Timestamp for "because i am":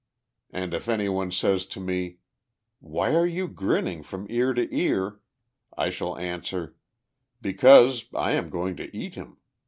7.39-8.49